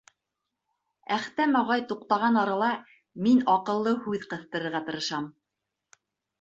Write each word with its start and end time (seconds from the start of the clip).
Әхтәм 1.17 1.53
ағай 1.59 1.83
туҡтаған 1.91 2.41
арала, 2.45 2.71
мин 3.27 3.45
аҡыллы 3.55 3.95
һүҙ 4.09 4.29
ҡыҫтырырға 4.35 4.85
тырышам: 4.91 5.33